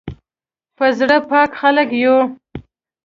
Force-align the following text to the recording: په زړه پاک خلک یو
په 0.77 0.85
زړه 0.99 1.17
پاک 1.29 1.51
خلک 1.61 1.89
یو 2.03 2.17